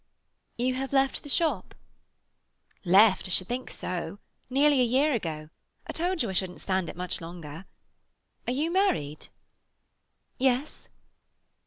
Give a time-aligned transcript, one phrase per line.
[0.57, 1.75] "You have left the shop?"
[2.85, 4.17] "Left—I should think so.
[4.49, 5.51] Nearly a year ago.
[5.85, 7.65] I told you I shouldn't stand it much longer.
[8.47, 9.27] Are you married?"
[10.39, 10.89] "Yes."